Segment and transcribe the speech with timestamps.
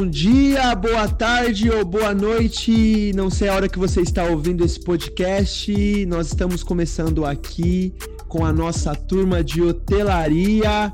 [0.00, 3.12] bom dia, boa tarde ou boa noite.
[3.14, 6.06] Não sei a hora que você está ouvindo esse podcast.
[6.06, 7.92] Nós estamos começando aqui
[8.26, 10.90] com a nossa turma de hotelaria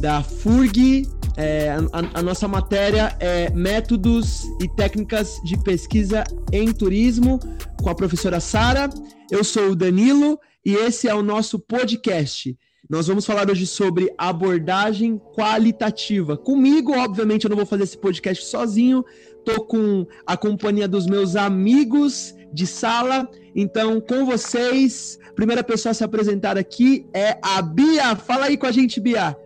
[0.00, 1.06] da FURG.
[1.36, 7.38] É, a, a, nossa matéria é Métodos e Técnicas de Pesquisa em Turismo,
[7.82, 8.88] com a professora Sara.
[9.30, 12.56] Eu sou o Danilo e esse é o nosso podcast.
[12.88, 16.36] Nós vamos falar hoje sobre abordagem qualitativa.
[16.36, 19.04] Comigo, obviamente, eu não vou fazer esse podcast sozinho.
[19.44, 23.28] Tô com a companhia dos meus amigos de sala.
[23.56, 28.14] Então, com vocês, a primeira pessoa a se apresentar aqui é a Bia.
[28.14, 29.36] Fala aí com a gente, Bia.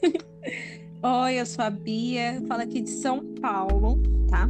[1.02, 4.48] Oi, eu sou a Bia, falo aqui de São Paulo, tá?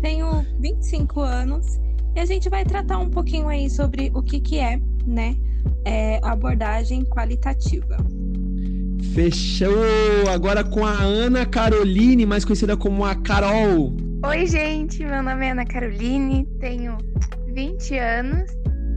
[0.00, 1.78] Tenho 25 anos
[2.16, 5.36] e a gente vai tratar um pouquinho aí sobre o que que é, né,
[5.84, 7.96] é, abordagem qualitativa.
[9.14, 9.74] Fechou!
[10.32, 13.94] Agora com a Ana Caroline, mais conhecida como a Carol.
[14.24, 16.96] Oi, gente, meu nome é Ana Caroline, tenho
[17.52, 18.50] 20 anos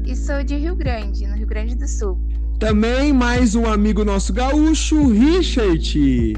[0.05, 2.17] e sou de Rio Grande, no Rio Grande do Sul.
[2.59, 6.33] Também mais um amigo nosso gaúcho, Richard.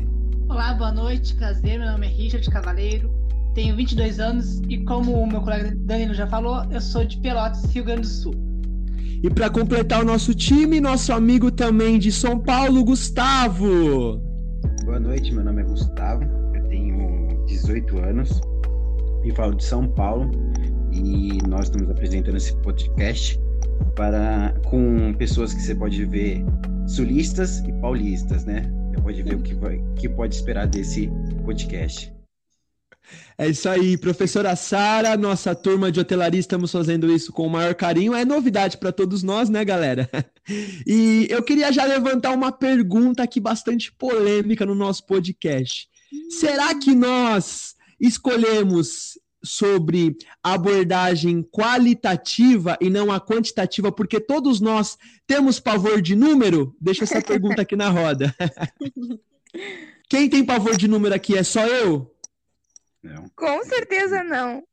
[0.49, 3.11] Olá, boa noite, prazer, meu nome é Richard Cavaleiro,
[3.53, 7.65] tenho 22 anos e como o meu colega Danilo já falou, eu sou de Pelotas,
[7.65, 8.46] Rio Grande do Sul.
[9.23, 14.21] E para completar o nosso time, nosso amigo também de São Paulo, Gustavo.
[14.85, 18.39] Boa noite, meu nome é Gustavo, eu tenho 18 anos
[19.23, 20.29] e falo de São Paulo
[20.91, 23.39] e nós estamos apresentando esse podcast
[23.95, 26.45] para com pessoas que você pode ver
[26.87, 28.71] sulistas e paulistas, né?
[28.91, 31.09] Você pode ver o que, vai, que pode esperar desse
[31.43, 32.16] podcast.
[33.37, 37.75] É isso aí, professora Sara, nossa turma de hotelaria, estamos fazendo isso com o maior
[37.75, 38.15] carinho.
[38.15, 40.09] É novidade para todos nós, né, galera?
[40.87, 45.89] E eu queria já levantar uma pergunta aqui bastante polêmica no nosso podcast.
[46.29, 55.59] Será que nós escolhemos sobre abordagem qualitativa e não a quantitativa, porque todos nós temos
[55.59, 56.75] pavor de número?
[56.79, 58.33] Deixa essa pergunta aqui na roda.
[60.09, 62.09] Quem tem pavor de número aqui é só eu?
[63.07, 63.29] Não.
[63.35, 64.63] Com certeza não.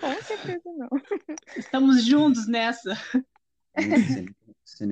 [0.00, 0.88] Com certeza não.
[1.56, 2.98] Estamos juntos nessa.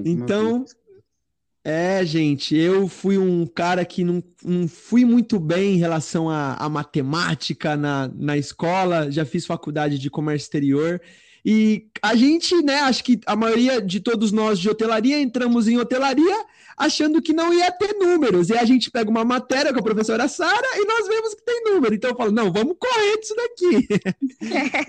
[0.04, 0.64] Então,
[1.64, 6.68] é, gente, eu fui um cara que não, não fui muito bem em relação à
[6.68, 11.00] matemática na, na escola, já fiz faculdade de comércio exterior.
[11.44, 15.78] E a gente, né, acho que a maioria de todos nós de hotelaria entramos em
[15.78, 16.44] hotelaria
[16.80, 18.48] achando que não ia ter números.
[18.48, 21.62] E a gente pega uma matéria com a professora Sara e nós vemos que tem
[21.62, 21.94] número.
[21.94, 23.88] Então eu falo, não, vamos correr disso daqui.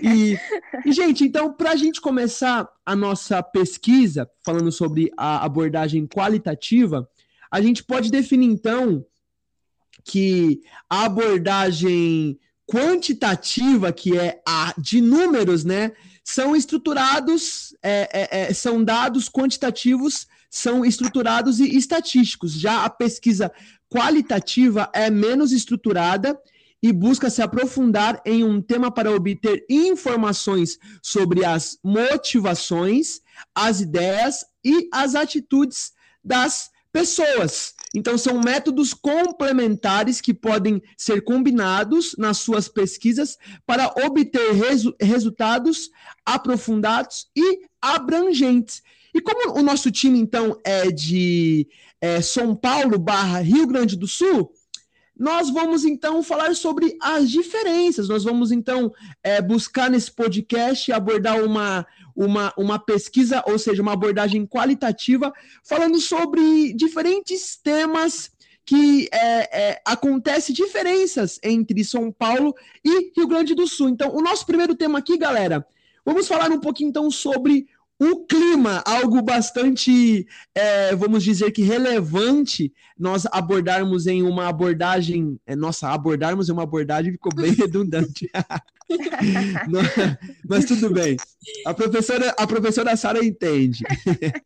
[0.02, 0.38] e,
[0.86, 7.06] e, gente, então, para a gente começar a nossa pesquisa, falando sobre a abordagem qualitativa,
[7.50, 9.04] a gente pode definir, então,
[10.02, 15.92] que a abordagem quantitativa, que é a de números, né,
[16.24, 22.52] são estruturados, é, é, é, são dados quantitativos são estruturados e estatísticos.
[22.52, 23.50] Já a pesquisa
[23.88, 26.38] qualitativa é menos estruturada
[26.82, 33.22] e busca se aprofundar em um tema para obter informações sobre as motivações,
[33.54, 35.92] as ideias e as atitudes
[36.22, 37.72] das pessoas.
[37.94, 45.90] Então, são métodos complementares que podem ser combinados nas suas pesquisas para obter resu resultados
[46.26, 48.82] aprofundados e abrangentes.
[49.14, 51.68] E como o nosso time, então, é de
[52.00, 54.52] é, São Paulo barra Rio Grande do Sul,
[55.16, 58.08] nós vamos então falar sobre as diferenças.
[58.08, 61.86] Nós vamos então é, buscar nesse podcast abordar uma,
[62.16, 68.30] uma, uma pesquisa, ou seja, uma abordagem qualitativa, falando sobre diferentes temas
[68.64, 73.88] que é, é, acontece diferenças entre São Paulo e Rio Grande do Sul.
[73.88, 75.66] Então, o nosso primeiro tema aqui, galera,
[76.04, 77.66] vamos falar um pouquinho então sobre
[78.02, 85.54] o clima, algo bastante, é, vamos dizer que relevante, nós abordarmos em uma abordagem, é,
[85.54, 88.28] nossa, abordarmos em uma abordagem ficou bem redundante.
[90.48, 91.16] Mas tudo bem.
[91.64, 93.84] A professora, a professora Sara entende.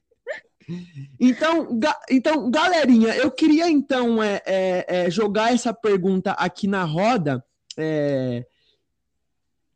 [1.20, 6.82] Então, ga, então, galerinha, eu queria então é, é, é, jogar essa pergunta aqui na
[6.82, 7.41] roda.
[7.79, 8.44] É,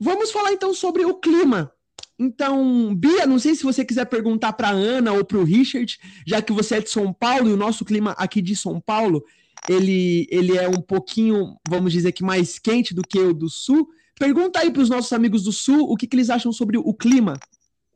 [0.01, 1.73] vamos falar então sobre o clima
[2.23, 6.43] então, Bia, não sei se você quiser perguntar para Ana ou para o Richard, já
[6.43, 9.25] que você é de São Paulo e o nosso clima aqui de São Paulo,
[9.67, 13.89] ele, ele é um pouquinho, vamos dizer que mais quente do que o do Sul.
[14.19, 16.93] Pergunta aí para os nossos amigos do Sul o que, que eles acham sobre o
[16.93, 17.41] clima.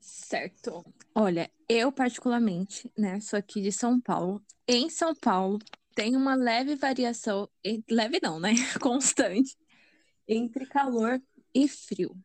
[0.01, 0.83] Certo.
[1.15, 4.43] Olha, eu particularmente, né, sou aqui de São Paulo.
[4.67, 5.59] Em São Paulo
[5.95, 7.47] tem uma leve variação,
[7.91, 9.55] leve não, né, constante,
[10.27, 11.21] entre calor
[11.55, 12.17] e frio.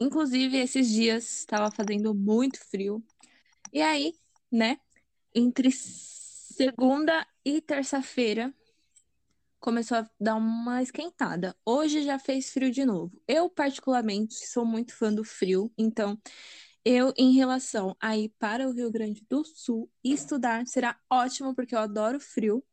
[0.00, 3.02] Inclusive, esses dias estava fazendo muito frio.
[3.72, 4.14] E aí,
[4.50, 4.78] né,
[5.34, 8.54] entre segunda e terça-feira
[9.58, 11.56] começou a dar uma esquentada.
[11.64, 13.20] Hoje já fez frio de novo.
[13.26, 16.18] Eu, particularmente, sou muito fã do frio, então
[16.84, 21.74] eu, em relação a ir para o Rio Grande do Sul estudar, será ótimo, porque
[21.74, 22.64] eu adoro frio,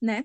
[0.00, 0.24] né?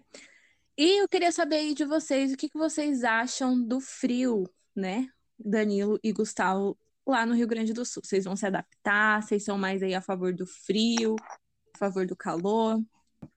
[0.77, 5.09] E eu queria saber aí de vocês, o que, que vocês acham do frio, né?
[5.39, 6.77] Danilo e Gustavo,
[7.07, 8.01] lá no Rio Grande do Sul.
[8.05, 9.23] Vocês vão se adaptar?
[9.23, 11.15] Vocês são mais aí a favor do frio,
[11.73, 12.79] a favor do calor?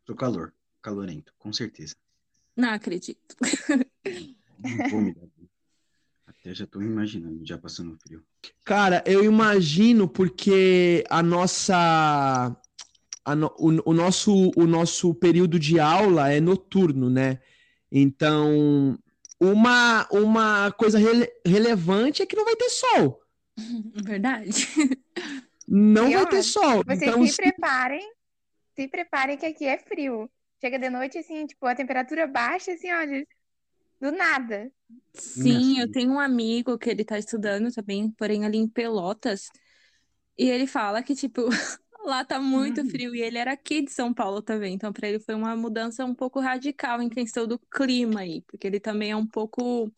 [0.07, 0.53] Do calor,
[0.83, 1.95] calorento, com certeza.
[2.57, 3.37] Não acredito.
[6.27, 8.23] Até já tô me imaginando, já passando frio.
[8.65, 12.57] Cara, eu imagino porque a nossa.
[13.25, 17.41] a no- o, o nosso, o nosso período de aula é noturno, né?
[17.91, 18.99] Então,
[19.43, 23.21] uma, uma coisa rele- relevante é que não vai ter sol.
[24.05, 24.69] Verdade.
[25.69, 26.83] Não E vai ter sol.
[26.87, 28.13] Vocês Então, se preparem,
[28.77, 30.31] se preparem que aqui é frio.
[30.61, 33.27] Chega de noite, assim, tipo, a temperatura baixa, assim, olha,
[34.01, 34.71] do nada.
[35.15, 39.49] Sim, eu tenho um amigo que ele tá estudando também, porém ali em Pelotas,
[40.39, 41.43] e ele fala que, tipo,
[42.07, 42.91] lá tá muito Uhum.
[42.91, 46.05] frio, e ele era aqui de São Paulo também, então para ele foi uma mudança
[46.05, 49.93] um pouco radical em questão do clima aí, porque ele também é um pouco,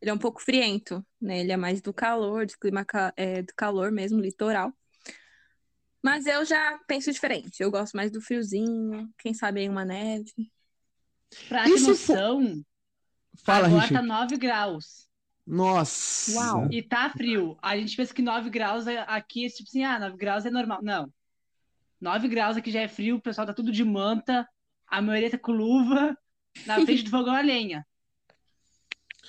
[0.00, 1.40] ele é um pouco friento, né?
[1.40, 2.84] Ele é mais do calor, de clima
[3.16, 4.72] é, do calor mesmo, litoral.
[6.02, 10.32] Mas eu já penso diferente, eu gosto mais do friozinho, quem sabe aí uma neve.
[11.48, 12.62] Pra ter noção,
[13.44, 14.08] fala, agora tá Richard.
[14.08, 15.06] 9 graus.
[15.46, 16.32] Nossa.
[16.32, 16.68] Uau.
[16.72, 17.56] E tá frio.
[17.62, 20.50] A gente pensa que 9 graus é- aqui é tipo assim, ah, 9 graus é
[20.50, 20.80] normal.
[20.82, 21.12] Não.
[22.00, 24.48] 9 graus aqui já é frio, o pessoal tá tudo de manta,
[24.86, 26.16] a maioria tá com luva,
[26.66, 27.86] na frente do fogão a lenha.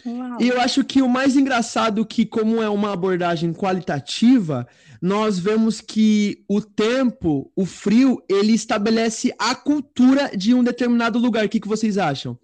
[0.06, 0.38] Uau.
[0.40, 4.68] E eu acho que o mais engraçado que, como é uma abordagem qualitativa,
[5.02, 11.46] nós vemos que o tempo, o frio, ele estabelece a cultura de um determinado lugar.
[11.46, 12.38] O que, que vocês acham?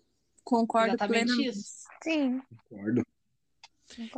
[0.43, 1.49] Concordo Exatamente plenamente.
[1.49, 1.83] isso.
[2.03, 2.41] Sim.
[2.69, 3.03] Concordo.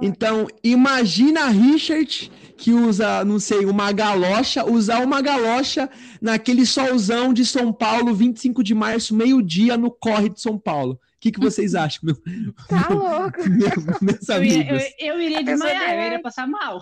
[0.01, 5.89] Então, imagina a Richard que usa, não sei, uma galocha, usar uma galocha
[6.21, 10.93] naquele solzão de São Paulo, 25 de março, meio-dia, no corre de São Paulo.
[10.93, 12.15] O que, que vocês acham, meu-
[12.67, 13.39] Tá louco.
[13.49, 14.43] meu- meus Eu,
[14.77, 16.23] eu- eu iria desmaiar, eu iria derrete.
[16.23, 16.79] passar mal.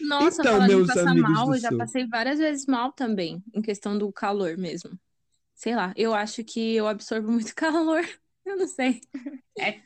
[0.00, 3.62] Nossa, Então, falando meus passar amigos mal, eu já passei várias vezes mal também, em
[3.62, 4.90] questão do calor mesmo.
[5.54, 8.04] Sei lá, eu acho que eu absorvo muito calor.
[8.44, 9.00] Eu não sei.
[9.58, 9.80] É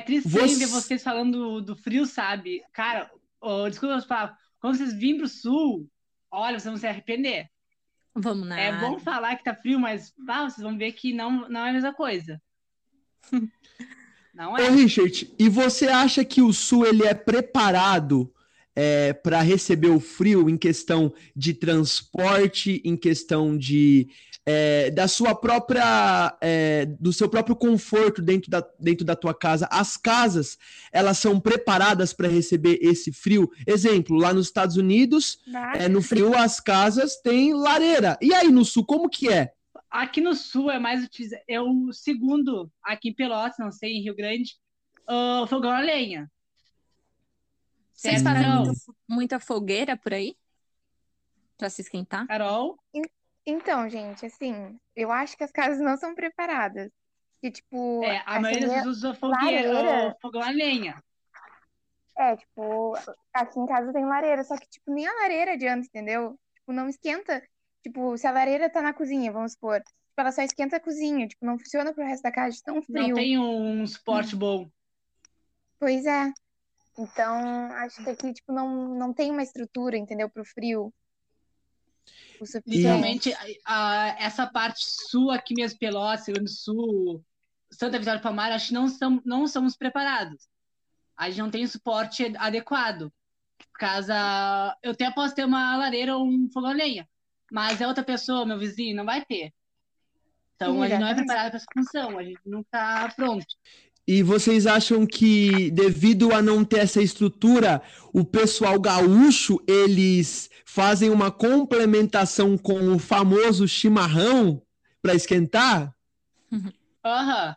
[0.00, 2.62] triste Você- ver vocês falando do, do frio, sabe?
[2.72, 3.10] Cara,
[3.40, 5.88] ô, desculpa as palavras, quando vocês virem pro sul,
[6.30, 7.48] olha, vocês vão se arrepender.
[8.14, 11.48] Vamos na É bom falar que tá frio, mas ah, vocês vão ver que não,
[11.48, 12.40] não é a mesma coisa.
[14.34, 14.70] Não Ô, é?
[14.70, 18.32] Richard, e você acha que o Sul ele é preparado
[19.22, 24.08] para receber o frio em questão de transporte, em questão de
[24.44, 29.68] é, da sua própria é, do seu próprio conforto dentro da, dentro da tua casa?
[29.70, 30.58] As casas
[30.92, 33.50] elas são preparadas para receber esse frio?
[33.66, 35.38] Exemplo, lá nos Estados Unidos,
[35.74, 38.18] é, no frio as casas têm lareira.
[38.20, 39.52] E aí no Sul como que é?
[39.90, 41.42] Aqui no sul é mais utilizado.
[41.46, 44.56] É o segundo, aqui em Pelotas, não sei, em Rio Grande,
[45.06, 46.30] o fogão a lenha.
[47.92, 48.64] Vocês fazem não.
[48.64, 50.34] muita, muita fogueira por aí?
[51.58, 52.26] Pra se esquentar?
[52.26, 52.78] Carol,
[53.44, 56.90] Então, gente, assim, eu acho que as casas não são preparadas.
[57.40, 61.02] Que, tipo, é, a maioria das pessoas usa fogueira, fogão a lenha.
[62.16, 62.94] É, tipo,
[63.34, 66.38] aqui em casa tem lareira, só que, tipo, nem a lareira adianta, entendeu?
[66.54, 67.42] Tipo, não esquenta.
[67.82, 71.26] Tipo, se a lareira tá na cozinha, vamos supor, tipo, ela só esquenta a cozinha,
[71.26, 73.14] tipo, não funciona pro resto da casa de tão Não frio.
[73.14, 74.70] tem um suporte bom.
[75.80, 76.32] Pois é.
[76.96, 77.34] Então,
[77.72, 80.92] acho que aqui, tipo, não, não tem uma estrutura, entendeu, pro frio.
[82.38, 82.62] Suficiente.
[82.66, 87.24] Literalmente, a- a- essa parte sul aqui mesmo, Pelotas, Rio Grande do Sul,
[87.70, 90.48] Santa Vitória do Palmar, acho que não, são, não somos preparados.
[91.16, 93.12] A gente não tem suporte adequado.
[93.74, 97.08] Casa, eu até posso ter uma lareira ou um fogão a lenha,
[97.50, 99.52] mas é outra pessoa, meu vizinho, não vai ter.
[100.56, 103.46] Então, a gente não é preparado para essa função, a gente não está pronto.
[104.06, 107.80] E vocês acham que, devido a não ter essa estrutura,
[108.12, 114.60] o pessoal gaúcho, eles fazem uma complementação com o famoso chimarrão
[115.00, 115.94] para esquentar?
[117.04, 117.56] Aham.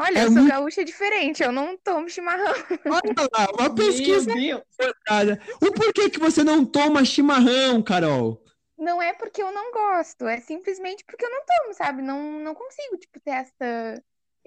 [0.00, 2.52] Olha, É eu sou muito- gaúcha diferente, eu não tomo chimarrão.
[2.86, 4.92] Olha lá, uma pesquisa Meu Deus.
[5.04, 5.40] cara.
[5.60, 8.40] O porquê que você não toma chimarrão, Carol?
[8.78, 12.00] Não é porque eu não gosto, é simplesmente porque eu não tomo, sabe?
[12.02, 14.00] Não, não consigo, tipo, ter essa,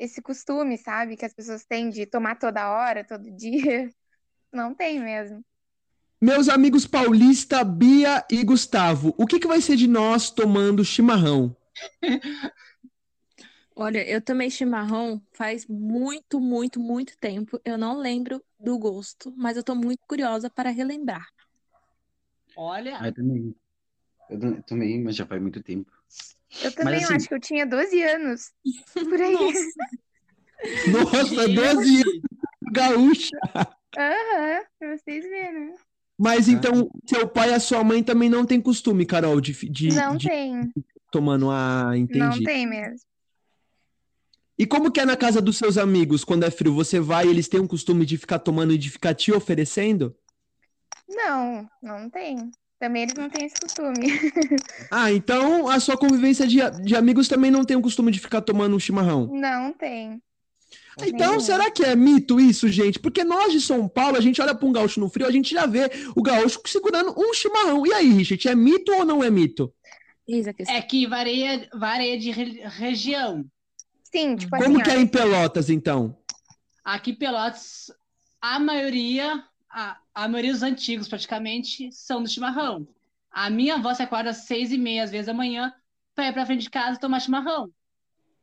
[0.03, 1.17] esse costume, sabe?
[1.17, 3.89] Que as pessoas têm de tomar toda hora, todo dia.
[4.53, 5.43] Não tem mesmo.
[6.21, 11.53] Meus amigos Paulista, Bia e Gustavo, o que, que vai ser de nós tomando chimarrão?
[13.75, 17.59] Olha, eu tomei chimarrão faz muito, muito, muito tempo.
[17.65, 21.25] Eu não lembro do gosto, mas eu tô muito curiosa para relembrar.
[22.55, 23.55] Olha, Ah, eu também.
[24.29, 25.91] Eu tam- também, mas já faz muito tempo.
[26.63, 28.51] Eu também eu assim- acho que eu tinha 12 anos.
[28.93, 29.33] Por aí.
[30.91, 32.21] Nossa, 12 gente, anos,
[32.71, 33.37] gaúcha.
[33.97, 35.75] Aham, pra vocês verem, né?
[36.17, 39.87] Mas então, seu pai e a sua mãe também não tem costume, Carol, de, de,
[39.89, 40.71] Não de tem,
[41.11, 41.85] tomando a.
[41.85, 42.43] não Entendi.
[42.43, 42.99] tem mesmo.
[44.57, 46.75] E como que é na casa dos seus amigos quando é frio?
[46.75, 50.15] Você vai, eles têm um costume de ficar tomando e de ficar te oferecendo?
[51.09, 52.51] Não, não tem.
[52.81, 53.93] Também eles não têm esse costume.
[54.89, 58.41] Ah, então a sua convivência de, de amigos também não tem o costume de ficar
[58.41, 59.29] tomando um chimarrão.
[59.31, 60.19] Não tem.
[61.03, 61.39] Então, Nenhum.
[61.39, 62.99] será que é mito isso, gente?
[62.99, 65.51] Porque nós de São Paulo, a gente olha para um gaúcho no frio, a gente
[65.51, 67.85] já vê o gaúcho segurando um chimarrão.
[67.85, 69.71] E aí, Richard, é mito ou não é mito?
[70.67, 73.45] É que varia, varia de re- região.
[74.11, 76.17] Sim, tipo Como assim, que é em Pelotas, então?
[76.83, 77.91] Aqui em Pelotas,
[78.41, 82.87] a maioria, a, a maioria dos antigos praticamente, são do chimarrão.
[83.31, 85.73] A minha avó se acorda às seis e meia, às vezes da manhã,
[86.13, 87.71] pra ir pra frente de casa tomar chimarrão.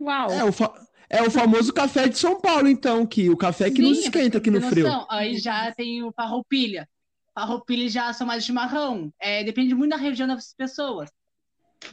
[0.01, 0.31] Uau!
[0.31, 0.75] É o, fa-
[1.11, 4.39] é o famoso café de São Paulo, então, que o café que nos Sim, esquenta
[4.39, 4.87] aqui no frio.
[5.11, 6.89] Aí já tem o farroupilha.
[7.35, 9.13] Farroupilha já são mais chimarrão.
[9.21, 11.11] É, depende muito da região das pessoas.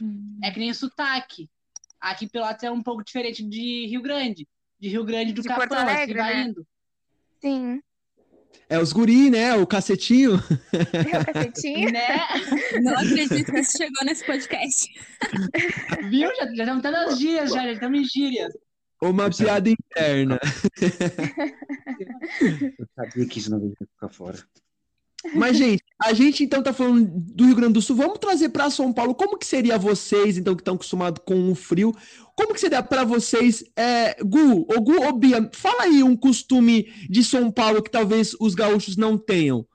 [0.00, 0.38] Hum.
[0.42, 1.48] É que nem o sotaque.
[2.00, 4.46] Aqui em Pelotas é um pouco diferente de Rio Grande.
[4.78, 6.42] De Rio Grande do De Capão, assim Alegre, vai né?
[6.44, 6.66] indo.
[7.40, 7.80] sim.
[8.68, 9.54] É os guri, né?
[9.54, 10.42] O cacetinho.
[10.72, 11.92] É o cacetinho.
[11.92, 12.18] Né?
[12.82, 14.90] Não acredito que você chegou nesse podcast.
[16.10, 16.28] Viu?
[16.36, 18.52] Já, já estamos até nas gírias, já, já estamos em gírias.
[19.02, 20.40] Uma piada interna.
[22.78, 24.38] Eu sabia que isso não ia ficar fora.
[25.34, 27.96] Mas, gente, a gente então tá falando do Rio Grande do Sul.
[27.96, 29.14] Vamos trazer para São Paulo.
[29.14, 31.94] Como que seria vocês, então, que estão acostumados com o frio?
[32.36, 35.50] Como que seria para vocês, é, Gu, ou Gu ou Bia?
[35.54, 39.66] Fala aí um costume de São Paulo que talvez os gaúchos não tenham.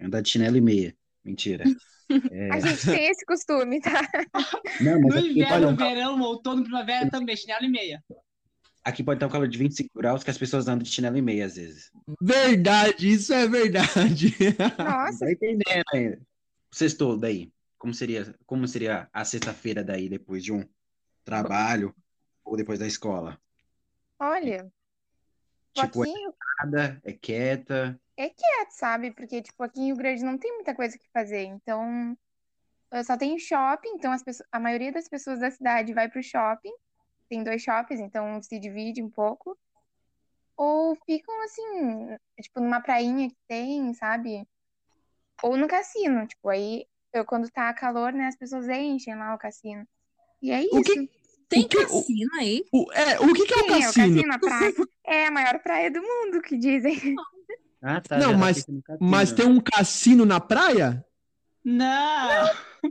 [0.00, 0.96] Andar de chinelo e meia.
[1.24, 1.64] Mentira.
[2.30, 4.00] É, A gente tem esse costume, tá?
[4.80, 8.02] Não, mas No inverno, olha, verão, outono, primavera também, chinelo e meia.
[8.84, 11.22] Aqui pode estar um calor de 25 graus que as pessoas andam de chinelo e
[11.22, 11.90] meia às vezes.
[12.20, 14.34] Verdade, isso é verdade.
[14.78, 16.20] Nossa, Tá entendendo ainda.
[16.72, 17.52] Sextou daí.
[17.78, 20.66] Como seria, como seria a sexta-feira daí depois de um
[21.24, 21.94] trabalho
[22.44, 23.38] ou depois da escola?
[24.18, 24.70] olha.
[25.74, 26.08] Tipo, é
[26.64, 28.00] nada, é quieta.
[28.16, 29.12] é quieto, sabe?
[29.12, 31.42] Porque, tipo, aqui em Rio Grande não tem muita coisa que fazer.
[31.44, 32.18] Então,
[32.90, 33.90] eh, só tem shopping.
[33.90, 36.72] Então, as pessoas, a maioria das pessoas da cidade vai pro shopping.
[37.28, 39.56] Tem dois shoppings, então se divide um pouco.
[40.56, 44.46] Ou ficam, assim, tipo, numa prainha que tem, sabe?
[45.42, 46.26] Ou no cassino.
[46.26, 49.86] Tipo, aí, eu, quando tá calor, né, as pessoas enchem lá o cassino.
[50.42, 50.76] E é isso.
[50.78, 51.08] O que-
[51.48, 52.62] Tem O que- cassino aí?
[52.70, 54.14] O, é, o que, que é o Sim, é o cassino?
[54.14, 54.72] cassino, a praia.
[55.06, 57.14] É a maior praia do mundo, que dizem.
[57.80, 58.18] Ah, tá.
[58.18, 58.82] Não, tá mas- cassino.
[59.00, 61.02] Mas tem um cassino na praia?
[61.64, 62.30] Não!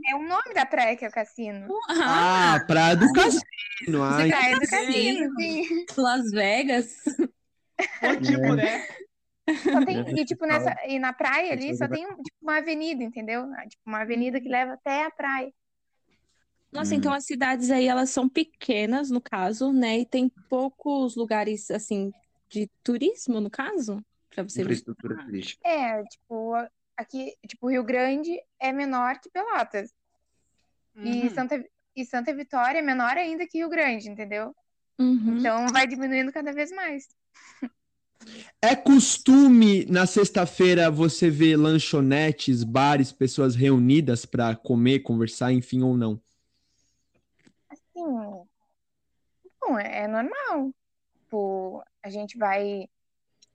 [0.06, 1.68] É o nome da praia que é o cassino.
[1.88, 4.02] Ah, Ah, praia do cassino.
[4.02, 5.34] Ai, Praia do cassino.
[5.40, 5.84] sim.
[5.96, 6.94] Las Vegas.
[7.08, 8.86] O tipo, né?
[9.72, 13.42] Só tem, e, tipo, nessa, e na praia ali só tem tipo, uma avenida, entendeu?
[13.54, 15.52] Ah, Tipo, uma avenida que leva até a praia.
[16.70, 16.98] Nossa, Hum.
[16.98, 20.00] então as cidades aí, elas são pequenas, no caso, né?
[20.00, 22.12] E tem poucos lugares, assim,
[22.50, 24.92] de turismo, no caso, pra você visitar.
[24.92, 25.66] Infraestrutura turística.
[25.68, 26.54] É, tipo,
[26.98, 29.94] aqui, tipo, Rio Grande é menor que Pelotas.
[30.96, 31.30] E Uhum.
[31.30, 31.64] Santa,
[31.94, 34.54] e Santa Vitória é menor ainda que Rio Grande, entendeu?
[34.98, 35.38] Uhum.
[35.38, 37.06] Então vai diminuindo cada vez mais.
[38.60, 45.96] É costume na sexta-feira você ver lanchonetes, bares, pessoas reunidas para comer, conversar, enfim, ou
[45.96, 46.20] não?
[47.70, 48.02] Assim,
[49.60, 50.74] bom, é, é normal.
[51.20, 52.88] Tipo, a gente vai.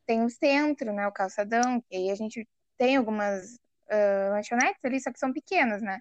[0.05, 1.05] Tem o centro, né?
[1.07, 5.81] O calçadão, que aí a gente tem algumas ah, lanchonetes ali, só que são pequenas,
[5.81, 5.99] né?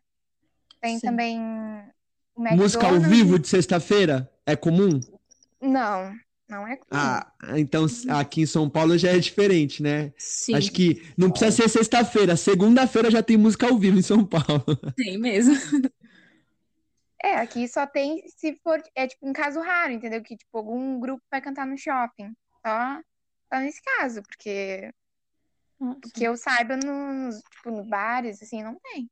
[0.81, 1.07] Tem Sim.
[1.07, 1.41] também
[2.35, 4.99] o Música ao vivo de sexta-feira é comum?
[5.61, 6.15] Não,
[6.49, 6.89] não é comum.
[6.91, 10.13] Ah, então aqui em São Paulo já é diferente, né?
[10.17, 14.25] Sim, Acho que não precisa ser sexta-feira, segunda-feira já tem música ao vivo em São
[14.25, 14.65] Paulo.
[14.97, 15.55] tem mesmo.
[17.23, 20.23] É, aqui só tem se for, é tipo um caso raro, entendeu?
[20.23, 22.33] Que tipo algum grupo vai cantar no shopping.
[22.67, 23.01] Só,
[23.53, 24.91] só nesse caso, porque
[25.83, 26.01] Nossa.
[26.15, 29.11] que eu saiba nos, tipo, no bares, assim, não tem.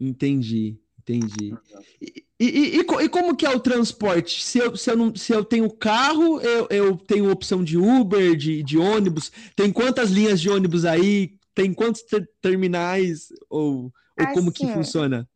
[0.00, 1.54] Entendi, entendi.
[2.00, 4.42] E, e, e, co- e como que é o transporte?
[4.42, 8.36] Se eu, se eu, não, se eu tenho carro, eu, eu tenho opção de Uber,
[8.36, 9.30] de, de ônibus.
[9.54, 11.38] Tem quantas linhas de ônibus aí?
[11.54, 13.28] Tem quantos ter- terminais?
[13.48, 15.28] Ou, ou como que Assim, funciona?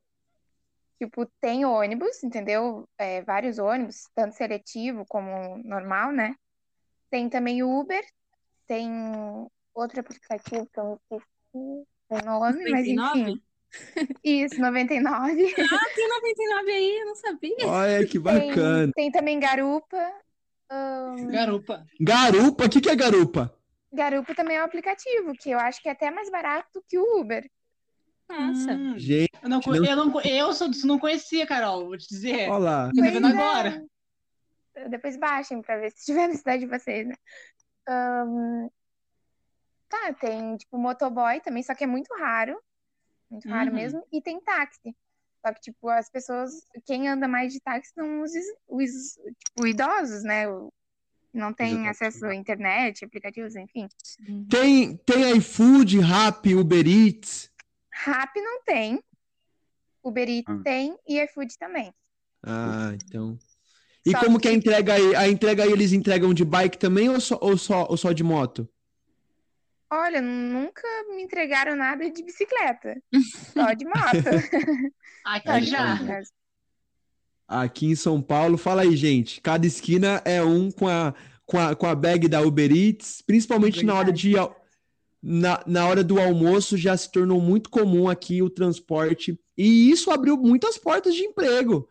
[0.98, 2.86] Tipo, tem ônibus, entendeu?
[2.98, 6.34] É, vários ônibus, tanto seletivo como normal, né?
[7.10, 8.04] Tem também Uber,
[8.66, 8.90] tem
[9.80, 13.20] outro aplicativo que eu me esqueci o nome, mas 99?
[13.20, 13.42] enfim.
[14.24, 15.54] Isso, 99.
[15.72, 17.66] Ah, tem 99 aí, eu não sabia.
[17.66, 18.92] Olha que Tem, bacana.
[18.94, 20.12] tem também Garupa.
[20.70, 21.86] ahn, Garupa.
[22.00, 23.54] Garupa, o que que é garupa?
[23.92, 27.20] Garupa também é um aplicativo, que eu acho que é até mais barato que o
[27.20, 27.48] Uber.
[28.28, 28.72] Nossa.
[28.72, 32.08] Hum, Gente, eu, não, não- eu, não, eu sou disso, não conhecia, Carol, vou te
[32.08, 32.48] dizer.
[32.48, 32.90] olha lá.
[32.94, 33.30] Tô vendo é.
[33.30, 33.84] agora.
[34.88, 37.14] Depois baixem pra ver se tiver na cidade de vocês, né?
[37.88, 38.68] Ahn,
[39.90, 42.58] Tá, tem tipo motoboy também, só que é muito raro.
[43.30, 43.76] Muito raro Uhum.
[43.76, 44.06] mesmo.
[44.12, 44.94] E tem táxi.
[45.44, 46.52] Só que, tipo, as pessoas,
[46.86, 48.30] quem anda mais de táxi são os,
[48.68, 48.90] os
[49.44, 50.48] tipo, idosos, né?
[50.48, 50.72] O-
[51.32, 51.90] que não tem Exatamente.
[51.90, 53.88] acesso à internet, aplicativos, enfim.
[54.50, 57.50] Tem, tem iFood, Rappi, Uber Eats.
[57.92, 59.00] Rap não tem.
[60.02, 60.60] Uber Eats Ah.
[60.64, 61.92] tem e iFood também.
[62.42, 63.38] Ah, então.
[64.04, 65.14] E Só como que é a que- entrega aí?
[65.14, 68.24] A entrega aí eles entregam de bike também ou só, ou só, ou só de
[68.24, 68.68] moto?
[69.92, 72.96] Olha, nunca me entregaram nada de bicicleta.
[73.52, 74.74] Só de moto.
[75.24, 76.22] Aqui Só de já.
[77.48, 79.40] Aqui em São Paulo, fala aí, gente.
[79.40, 81.12] Cada esquina é um com a,
[81.44, 84.34] com a, com a bag da Uber Eats, principalmente na hora de
[85.22, 90.10] na, na hora do almoço já se tornou muito comum aqui o transporte e isso
[90.10, 91.86] abriu muitas portas de emprego,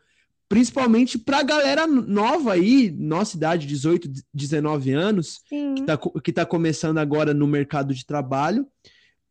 [0.49, 5.75] principalmente para a galera nova aí, nossa idade, 18, 19 anos, Sim.
[5.75, 8.67] que tá, co- que tá começando agora no mercado de trabalho.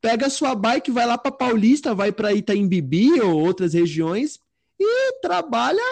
[0.01, 4.39] Pega a sua bike, vai lá para Paulista, vai para Itaimbibi ou outras regiões
[4.79, 5.83] e trabalha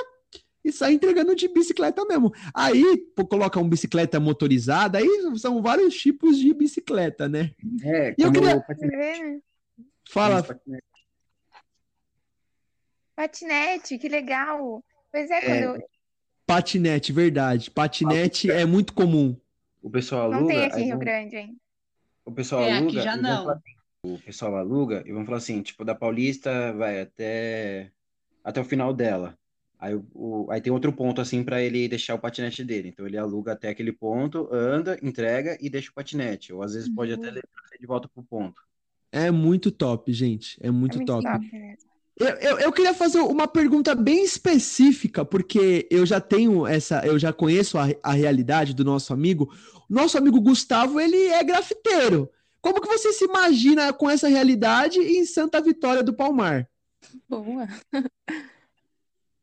[0.65, 2.33] e sai entregando de bicicleta mesmo.
[2.55, 7.51] Aí, pô, coloca uma bicicleta motorizada, aí são vários tipos de bicicleta, né?
[7.83, 9.41] É, E eu queria- patinete, né?
[10.09, 10.85] Fala, patinete.
[13.17, 14.85] Patinete, que legal.
[15.17, 15.83] Pois é, quando eu...
[16.47, 17.71] patinete, verdade.
[17.71, 19.37] Patinete é muito comum.
[19.81, 21.61] O pessoal não aluga, tem aqui em Rio Grande, hein?
[22.25, 23.37] o pessoal É, aqui aluga, já e vão não.
[23.37, 27.93] falar assim, o pessoal aluga e vão falar assim, tipo, da Paulista vai até
[28.45, 29.39] até o final dela.
[29.79, 32.89] Aí, o, aí tem outro ponto assim para ele deixar o patinete dele.
[32.91, 36.53] Então ele aluga até aquele ponto, anda, entrega e deixa o patinete.
[36.53, 38.63] Ou às vezes pode até levar ele de volta pro ponto.
[39.13, 40.57] É muito top, gente.
[40.63, 41.23] É muito, É muito top.
[41.23, 41.96] top mesmo.
[42.19, 47.19] Eu, eu, eu queria fazer uma pergunta bem específica, porque eu já tenho essa, eu
[47.19, 49.53] já conheço a, a realidade do nosso amigo.
[49.89, 52.31] O nosso amigo Gustavo, ele é grafiteiro.
[52.61, 56.69] Como que você se imagina com essa realidade em Santa Vitória do Palmar?
[57.29, 57.69] Boa.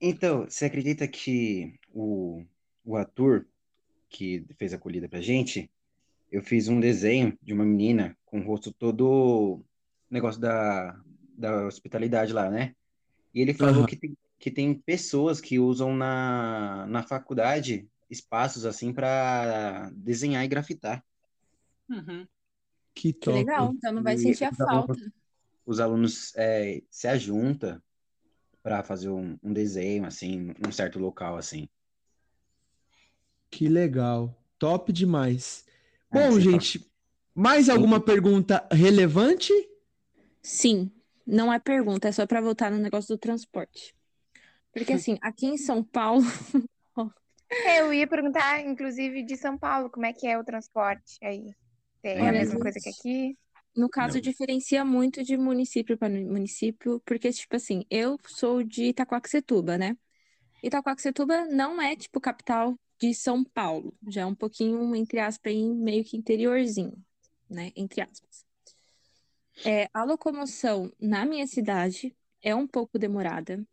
[0.01, 2.43] Então, você acredita que o,
[2.83, 3.47] o ator
[4.09, 5.69] que fez a colhida pra gente,
[6.31, 9.63] eu fiz um desenho de uma menina com o rosto todo
[10.09, 10.99] negócio da,
[11.43, 12.73] da hospitalidade lá, né?
[13.33, 13.85] E ele falou Aham.
[13.85, 20.47] que tem, que tem pessoas que usam na, na faculdade espaços assim para desenhar e
[20.47, 21.03] grafitar.
[21.89, 22.25] Uhum.
[22.95, 23.37] Que Que top.
[23.39, 23.73] legal.
[23.73, 25.13] Então não vai E sentir a os alunos- falta.
[25.65, 27.81] Os alunos é, se ajuntam
[28.61, 31.67] para fazer um, um desenho assim, num certo local assim.
[33.49, 34.33] Que legal.
[34.57, 35.65] Top demais.
[36.11, 36.91] Ah, Bom, você gente,
[37.35, 39.51] mais alguma pergunta relevante?
[40.41, 40.91] Sim,
[41.25, 43.95] não é pergunta, é só para voltar no negócio do transporte.
[44.73, 46.23] Porque assim, aqui em São Paulo,
[47.63, 51.53] Eu ia perguntar, inclusive, de São Paulo, como é que é o transporte aí?
[52.03, 53.37] É a Olha, mesma gente, coisa que aqui?
[53.75, 54.21] no caso, Não.
[54.21, 59.97] diferencia muito de município para município, porque, tipo assim, eu sou de Itaquaquecetuba, né?
[60.63, 66.03] Itaquaquecetuba não é, tipo, capital de São Paulo, já é um pouquinho, entre aspas, meio
[66.05, 66.93] que interiorzinho,
[67.49, 67.71] né?
[67.75, 68.45] Entre aspas.
[69.65, 73.65] É, a locomoção na minha cidade é um pouco demorada.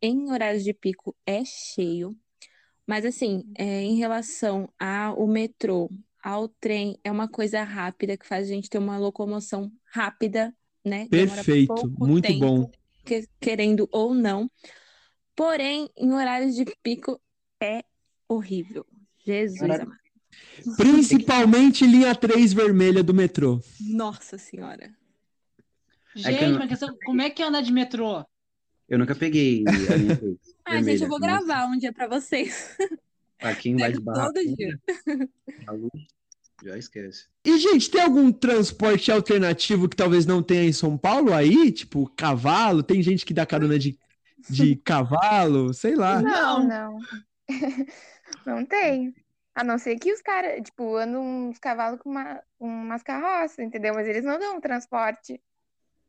[0.00, 2.16] Em horários de pico é cheio.
[2.86, 5.90] Mas assim, é, em relação ao metrô,
[6.22, 10.54] ao trem, é uma coisa rápida que faz a gente ter uma locomoção rápida,
[10.84, 11.06] né?
[11.08, 12.70] Demora Perfeito, pouco muito tempo, bom.
[13.04, 14.50] que- querendo ou não.
[15.34, 17.20] Porém, em horários de pico
[17.62, 17.82] é
[18.28, 18.84] horrível.
[19.24, 20.02] Jesus amado.
[20.76, 23.60] Principalmente linha 3 vermelha do metrô.
[23.80, 24.92] Nossa Senhora.
[26.14, 28.24] Gente, que eu não- uma questão, como é que é andar de metrô?
[28.88, 32.06] Eu nunca peguei a linha três, Ah, gente, eu vou mas gravar um dia pra
[32.06, 32.76] vocês.
[33.40, 34.78] Aqui em Laje Pego Barra todo dia.
[35.66, 35.90] a luz,
[36.62, 37.26] já esquece.
[37.44, 41.72] E, gente, tem algum transporte alternativo que talvez não tenha em São Paulo aí?
[41.72, 42.82] Tipo, cavalo?
[42.82, 43.98] Tem gente que dá carona de.
[44.48, 46.20] de cavalo, sei lá.
[46.22, 46.98] Não, não.
[48.46, 49.14] Não tem.
[49.54, 53.58] A não ser que os caras, tipo, andam uns cavalos com uma, com umas carroças,
[53.58, 53.92] entendeu?
[53.94, 55.38] Mas eles não dão transporte.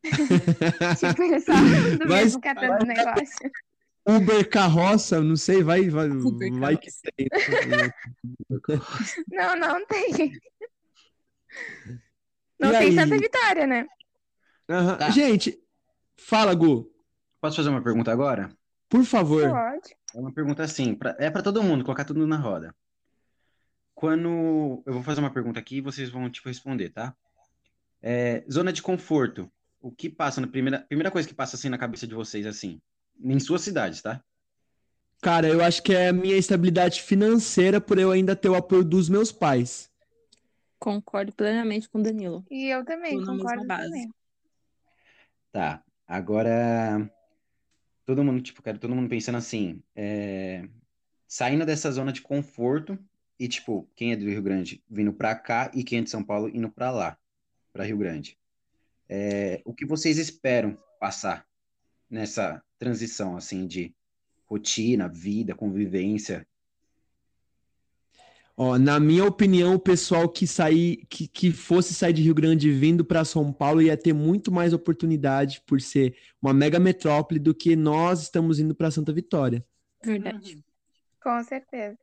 [0.03, 3.51] Tipo, eles só do Mas- mesmo catando o negócio.
[4.05, 7.27] Uber carroça, não sei, vai, vai, Uber vai que tem.
[9.31, 10.33] Não, não tem.
[12.59, 12.95] Não E tem aí?
[12.95, 13.87] Santa Vitória, né?
[14.69, 14.97] Aham.
[14.97, 15.09] Tá.
[15.09, 15.59] Gente,
[16.17, 16.89] fala, Gu,
[17.41, 18.49] Posso fazer uma pergunta agora?
[18.89, 19.49] por favor.
[19.49, 19.95] Pode.
[20.13, 22.75] É uma pergunta assim, pra- é para todo mundo, colocar tudo na roda.
[23.95, 27.15] Quando eu vou fazer uma pergunta aqui, vocês vão tipo responder, tá?
[28.01, 29.51] É, zona de conforto.
[29.83, 32.79] O que passa na primeira, primeira coisa que passa assim na cabeça de vocês assim,
[33.21, 34.23] em suas cidades, tá?
[35.21, 38.81] Cara, eu acho que é a minha estabilidade financeira por eu ainda ter o apoio
[38.85, 39.91] dos meus pais.
[40.79, 42.45] Concordo plenamente com o Danilo.
[42.49, 44.09] E eu também, Tô concordo também.
[45.51, 45.83] Tá.
[46.07, 47.11] Agora
[48.05, 50.65] todo mundo, tipo, quero todo mundo pensando assim, é,
[51.27, 52.97] saindo dessa zona de conforto
[53.37, 56.23] e tipo, quem é do Rio Grande vindo pra cá e quem é de São
[56.23, 57.17] Paulo indo pra lá,
[57.73, 58.37] pra Rio Grande.
[59.15, 61.45] É, o que vocês esperam passar
[62.09, 63.93] nessa transição assim de
[64.47, 66.47] rotina, vida, convivência?
[68.57, 72.71] Ó, na minha opinião, o pessoal que sair, que, que fosse sair de Rio Grande
[72.71, 77.53] vindo para São Paulo ia ter muito mais oportunidade por ser uma mega metrópole do
[77.53, 79.63] que nós estamos indo para Santa Vitória.
[80.03, 80.65] Verdade.
[81.21, 81.99] Com certeza.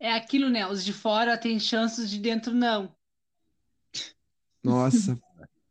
[0.00, 0.66] É aquilo, né?
[0.66, 2.96] Os de fora têm chances, de dentro não.
[4.64, 5.18] Nossa,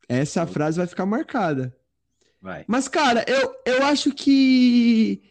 [0.07, 1.75] essa frase vai ficar marcada.
[2.41, 2.63] Vai.
[2.67, 5.21] Mas, cara, eu, eu acho que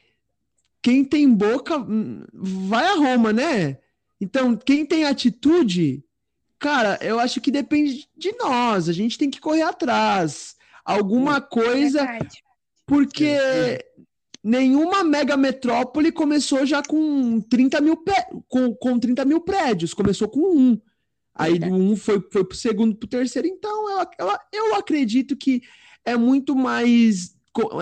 [0.83, 3.79] quem tem boca hum, vai a Roma, né?
[4.21, 6.05] Então, quem tem atitude,
[6.59, 8.89] cara, eu acho que depende de nós.
[8.89, 10.57] A gente tem que correr atrás.
[10.85, 12.43] Alguma coisa, Verdade.
[12.87, 13.85] porque
[14.43, 20.29] nenhuma mega metrópole começou já com 30 mil, pé- com, com 30 mil prédios, começou
[20.29, 20.81] com um.
[21.35, 23.49] Aí do um foi, foi pro segundo, pro terceiro.
[23.49, 25.63] Então, eu, eu, eu acredito que
[26.05, 27.35] é muito mais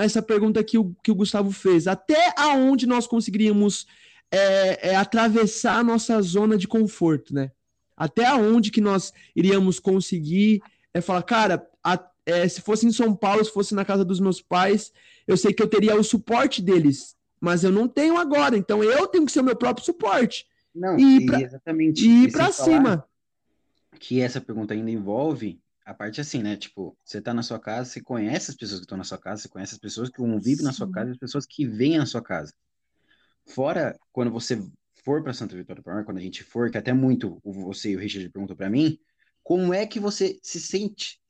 [0.03, 1.87] essa pergunta que o, que o Gustavo fez.
[1.87, 3.87] Até aonde nós conseguiríamos
[4.31, 7.51] é, é, atravessar a nossa zona de conforto, né?
[7.97, 10.63] Até aonde que nós iríamos conseguir
[10.95, 14.21] é falar, cara, a- é, se fosse em São Paulo, se fosse na casa dos
[14.21, 14.93] meus pais,
[15.27, 19.07] eu sei que eu teria o suporte deles, mas eu não tenho agora, então eu
[19.07, 22.07] tenho que ser o meu próprio suporte Não, E e pra- exatamente.
[22.07, 23.05] e ir falar cima.
[24.03, 26.57] Que essa pergunta ainda envolve a parte assim, né?
[26.57, 29.43] Tipo, você tá na sua casa, você conhece as pessoas que estão na sua casa,
[29.43, 32.05] você conhece as pessoas que convivem na sua casa e as pessoas que vêm na
[32.05, 32.53] sua casa.
[33.47, 34.61] Fora, quando você
[35.05, 37.93] for para Santa Vitória do Palmar, quando a gente for, que até muito o- você
[37.93, 38.99] e o Richard perguntou para mim,
[39.41, 41.21] como é que você se sente,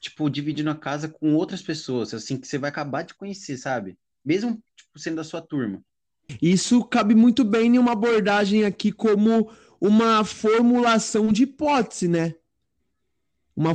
[0.00, 3.96] tipo, dividindo a casa com outras pessoas, assim, que você vai acabar de conhecer, sabe?
[4.24, 5.80] Mesmo, tipo, sendo da sua turma.
[6.42, 9.48] Isso cabe muito bem em uma abordagem aqui como
[9.80, 12.34] uma formulação de hipótese, né?
[13.54, 13.72] Uma,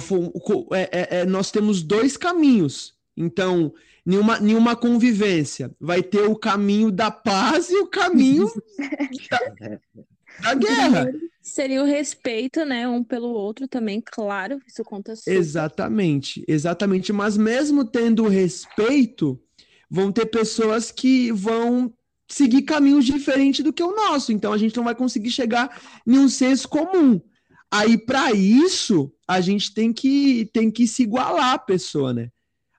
[0.74, 2.96] é- é- é, nós temos dois caminhos.
[3.18, 3.74] Então,
[4.06, 5.72] nenhuma, nenhuma convivência.
[5.80, 8.48] Vai ter o caminho da paz e o caminho
[9.30, 9.80] da,
[10.42, 11.12] da guerra.
[11.42, 15.36] Seria o respeito, né, um pelo outro também, claro, isso conta super.
[15.36, 17.12] Exatamente, exatamente.
[17.12, 19.42] Mas mesmo tendo respeito,
[19.90, 21.92] vão ter pessoas que vão
[22.34, 24.32] seguir caminhos diferentes do que o nosso.
[24.32, 27.20] Então a gente não vai conseguir chegar em um senso comum.
[27.72, 32.30] Aí, para isso, a gente tem que, tem que se igualar a pessoa, né?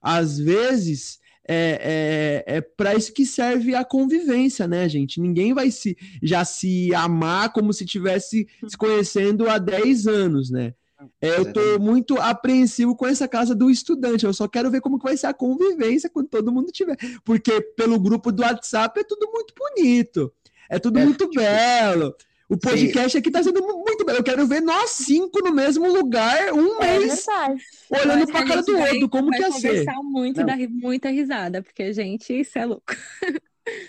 [0.03, 5.19] Às vezes, é, é, é para isso que serve a convivência, né, gente?
[5.19, 10.75] Ninguém vai se, já se amar como se tivesse se conhecendo há 10 anos, né?
[11.21, 14.25] É, eu tô muito apreensivo com essa casa do estudante.
[14.25, 16.97] Eu só quero ver como que vai ser a convivência quando todo mundo tiver.
[17.25, 20.33] Porque pelo grupo do WhatsApp é tudo muito bonito.
[20.71, 22.15] É tudo É, muito tipo, belo.
[22.49, 24.19] O podcast aqui tá sendo mu- muito belo.
[24.19, 27.63] Eu quero ver nós cinco no mesmo lugar, um É mês, verdade.
[27.91, 29.09] olhando pra a cara do outro.
[29.09, 29.69] Como vai que ia ser?
[29.69, 30.43] conversar muito Não.
[30.43, 32.95] e dar muita risada, porque, gente, isso é louco.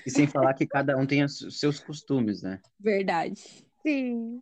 [0.06, 2.60] E sem falar que cada um tem os seus costumes, né?
[2.80, 3.41] Verdade.
[3.86, 4.39] Sim.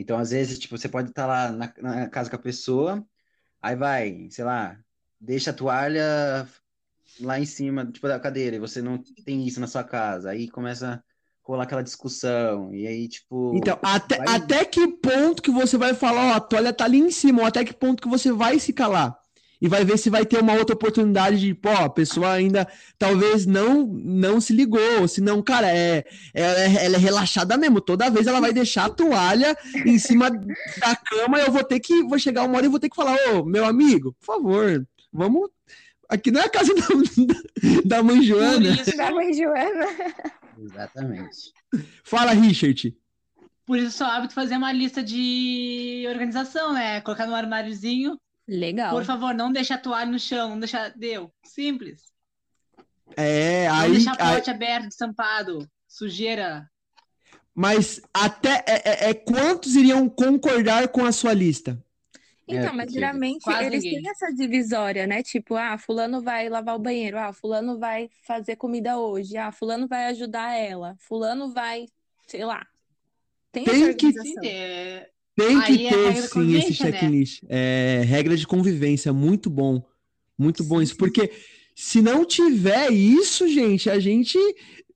[0.00, 3.06] Então, às vezes, tipo, você pode estar lá na, na casa com a pessoa,
[3.62, 4.78] aí vai, sei lá,
[5.20, 6.48] deixa a toalha
[7.20, 10.30] lá em cima, tipo, da cadeira, e você não tem isso na sua casa.
[10.30, 11.02] Aí começa a
[11.42, 15.94] rolar aquela discussão, e aí, tipo, Então, até, vai- até que ponto que você vai
[15.94, 18.58] falar, ó, a toalha tá ali em cima, ou até que ponto que você vai
[18.58, 19.19] se calar?
[19.60, 22.66] E vai ver se vai ter uma outra oportunidade de, pô, a pessoa ainda
[22.98, 27.56] talvez não não se ligou, ou se não, cara, é, ela, é, ela é relaxada
[27.56, 31.80] mesmo, toda vez ela vai deixar a toalha em cima da cama, eu vou ter
[31.80, 34.86] que, vou chegar uma hora e vou ter que falar, ô, meu amigo, por favor,
[35.12, 35.50] vamos
[36.10, 36.82] Aqui não é a casa da,
[37.84, 38.68] da mãe Joana.
[38.68, 39.86] isso, Da mãe Joana.
[40.58, 41.52] Exatamente.
[42.02, 42.96] Fala, Richard.
[43.64, 47.00] por isso sou hábito fazer uma lista de organização, né?
[47.02, 48.18] Colocar no armáriozinho.
[48.52, 48.92] Legal.
[48.92, 50.88] Por favor, não deixa a toalha no chão, não deixa.
[50.96, 51.32] Deu.
[51.44, 52.10] Simples.
[53.16, 55.70] É, Não aí, deixar aí- pote aberto, estampado.
[55.86, 56.68] Sujeira.
[57.54, 61.82] mas até é, é- é quantos iriam concordar com a sua lista?
[62.48, 64.02] Então, É, mas geralmente quase eles ninguém.
[64.02, 65.22] têm essa divisória, né?
[65.22, 69.86] Tipo, ah, fulano vai lavar o banheiro, ah, fulano vai fazer comida hoje, ah, fulano
[69.86, 71.86] vai ajudar ela, fulano vai,
[72.26, 72.66] sei lá.
[73.52, 74.42] Tem Tem essa que- organização.
[75.38, 76.92] É, Tem Aí que é ter regra de sim esse convivência, né?
[76.92, 77.42] checklist.
[77.48, 79.82] É regra de convivência, muito bom.
[80.38, 81.30] Muito bom isso, porque
[81.74, 84.38] se não tiver isso, gente, a gente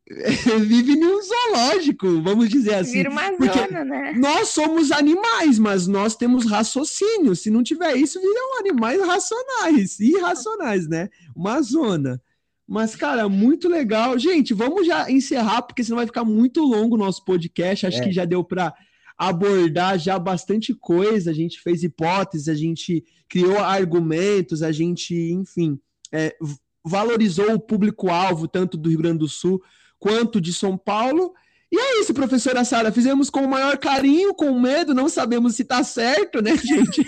[0.66, 2.92] vive em um zoológico, vamos dizer assim.
[2.92, 4.12] Vira uma porque- zona, né?
[4.16, 7.34] Nós somos animais, mas nós temos raciocínio.
[7.36, 11.08] Se não tiver isso, viram animais racionais, irracionais, né?
[11.34, 12.20] Uma zona.
[12.66, 14.18] Mas, cara, muito legal.
[14.18, 17.86] Gente, vamos já encerrar, porque senão vai ficar muito longo o nosso podcast.
[17.86, 18.04] Acho É.
[18.04, 18.74] que já deu para
[19.16, 21.30] abordar já bastante coisa.
[21.30, 25.78] A gente fez hipóteses, a gente criou argumentos, a gente, enfim,
[26.12, 26.36] é,
[26.84, 29.62] valorizou o público-alvo, tanto do Rio Grande do Sul
[29.98, 31.32] quanto de São Paulo.
[31.74, 32.92] E é isso, professora Sara.
[32.92, 37.04] Fizemos com o maior carinho, com medo, não sabemos se tá certo, né, gente?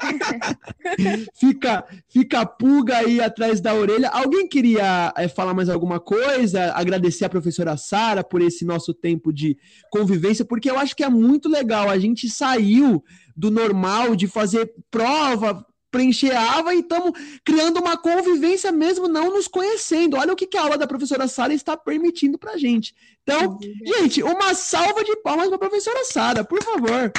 [1.38, 4.08] fica, fica a pulga aí atrás da orelha.
[4.08, 6.72] Alguém queria eh, falar mais alguma coisa?
[6.72, 9.58] Agradecer a professora Sara por esse nosso tempo de
[9.90, 11.90] convivência, porque eu acho que é muito legal.
[11.90, 13.04] A gente saiu
[13.36, 17.12] do normal de fazer prova, preencher ava e estamos
[17.44, 20.16] criando uma convivência mesmo não nos conhecendo.
[20.16, 22.94] Olha o que, que a aula da professora Sara está permitindo pra gente.
[23.22, 27.12] Então, gente, uma salva de palmas para a professora Sara, por favor.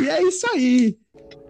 [0.00, 0.98] E é isso aí.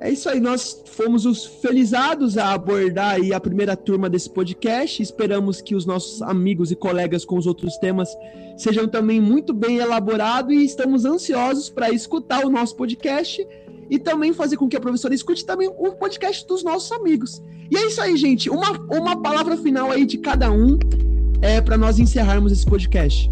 [0.01, 0.40] É isso aí.
[0.40, 5.03] Nós fomos os felizados a abordar aí a primeira turma desse podcast.
[5.03, 8.09] Esperamos que os nossos amigos e colegas com os outros temas
[8.57, 13.47] sejam também muito bem elaborados e estamos ansiosos para escutar o nosso podcast
[13.90, 17.43] e também fazer com que a professora escute também o podcast dos nossos amigos.
[17.71, 18.49] E é isso aí, gente.
[18.49, 20.79] Uma, uma palavra final aí de cada um
[21.43, 23.31] é para nós encerrarmos esse podcast.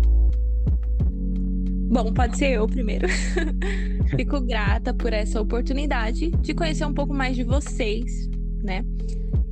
[1.89, 3.09] Bom, pode ser eu primeiro.
[4.15, 8.29] Fico grata por essa oportunidade de conhecer um pouco mais de vocês,
[8.63, 8.85] né?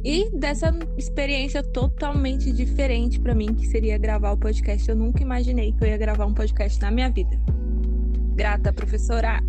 [0.04, 4.88] E dessa experiência totalmente diferente pra mim, que seria gravar o podcast.
[4.88, 7.36] Eu nunca imaginei que eu ia gravar um podcast na minha vida.
[8.34, 9.42] Grata, professora.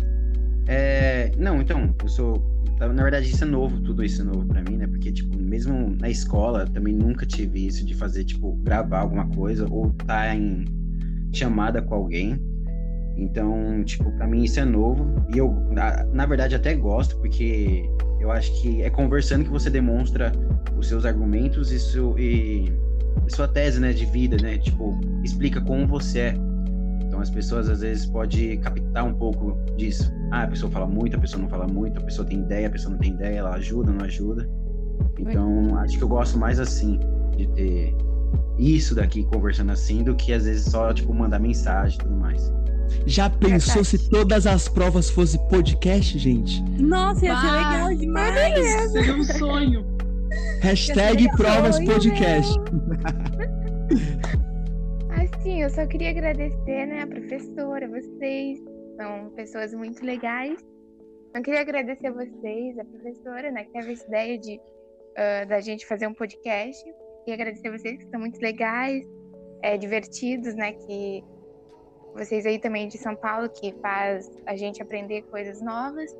[0.66, 2.42] É, não, então, eu sou.
[2.80, 4.86] Na verdade, isso é novo, tudo isso é novo pra mim, né?
[4.86, 9.66] Porque, tipo, mesmo na escola, também nunca tive isso de fazer, tipo, gravar alguma coisa
[9.68, 10.64] ou tá em
[11.32, 12.47] chamada com alguém.
[13.18, 15.04] Então, tipo, pra mim isso é novo.
[15.34, 19.68] E eu, na, na verdade, até gosto, porque eu acho que é conversando que você
[19.68, 20.32] demonstra
[20.76, 22.72] os seus argumentos e, e,
[23.26, 24.56] e sua tese, né, de vida, né?
[24.58, 26.34] Tipo, explica como você é.
[27.02, 30.12] Então as pessoas às vezes podem captar um pouco disso.
[30.30, 32.70] Ah, a pessoa fala muito, a pessoa não fala muito, a pessoa tem ideia, a
[32.70, 34.48] pessoa não tem ideia, ela ajuda, não ajuda.
[35.18, 37.00] Então acho que eu gosto mais assim,
[37.36, 37.96] de ter
[38.58, 42.52] isso daqui conversando assim, do que às vezes só, tipo, mandar mensagem e tudo mais.
[43.06, 43.98] Já pensou Verdade.
[43.98, 46.62] se todas as provas fossem podcast, gente?
[46.80, 48.68] Nossa, ia ser legal demais.
[48.92, 49.86] Seria um sonho.
[50.60, 52.54] Hashtag provas podcast.
[55.10, 58.58] Assim, eu só queria agradecer, né, a professora, vocês.
[58.96, 60.58] São pessoas muito legais.
[61.34, 64.60] Eu queria agradecer a vocês, a professora, né, que teve essa ideia de
[65.18, 66.80] ah, da gente fazer um podcast.
[67.24, 69.04] Queria agradecer a vocês que são muito legais,
[69.64, 71.24] é, divertidos, né, que
[72.18, 76.14] vocês aí também de São Paulo, que faz a gente aprender coisas novas.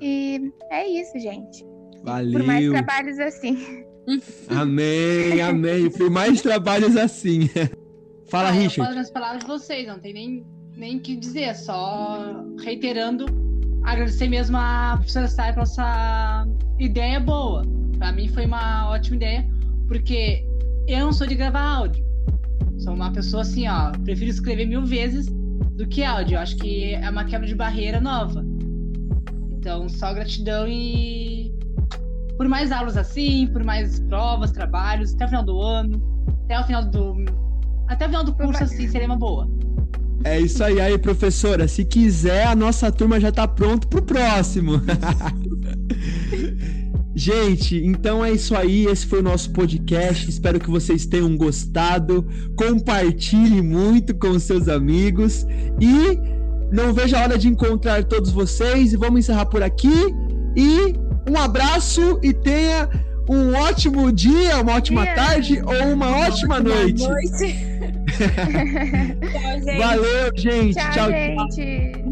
[0.00, 1.64] E é isso, gente.
[2.02, 2.72] Por mais Valeu.
[2.72, 3.84] trabalhos assim.
[4.50, 5.88] Amém, amém.
[5.90, 7.48] Por mais trabalhos assim.
[8.26, 8.88] Fala, Ah, eu Richard.
[8.88, 13.26] falo nas palavras de vocês, não tem nem nem que dizer, só reiterando,
[13.84, 17.62] agradecer mesmo a professora Sara pela essa ideia boa.
[17.98, 19.46] Pra mim foi uma ótima ideia,
[19.86, 20.44] porque
[20.88, 22.02] eu não sou de gravar áudio.
[22.82, 25.26] Sou uma pessoa assim, ó, prefiro escrever mil vezes
[25.76, 26.34] do que áudio.
[26.34, 28.44] Eu acho que é uma quebra de barreira nova.
[29.52, 31.54] Então, só gratidão e
[32.36, 36.02] por mais aulas assim, por mais provas, trabalhos, até o final do ano,
[36.44, 37.24] até o final do
[37.86, 39.48] até o final do curso assim, seria uma boa.
[40.24, 41.68] É isso aí, aí, professora.
[41.68, 44.80] Se quiser, a nossa turma já tá pronto pro próximo.
[47.14, 48.86] Gente, então é isso aí.
[48.86, 50.28] Esse foi o nosso podcast.
[50.28, 52.26] Espero que vocês tenham gostado.
[52.56, 55.46] Compartilhe muito com seus amigos.
[55.80, 56.18] E
[56.74, 58.92] não vejo a hora de encontrar todos vocês.
[58.92, 60.14] E vamos encerrar por aqui.
[60.56, 60.94] E
[61.28, 62.88] Um abraço e tenha
[63.28, 65.14] um ótimo dia, uma ótima Dia.
[65.14, 66.98] tarde ou uma ótima noite.
[66.98, 67.56] Boa noite.
[69.32, 69.78] Tchau, gente.
[69.78, 70.74] Valeu, gente.
[70.74, 71.10] Tchau, tchau.
[71.10, 72.11] gente.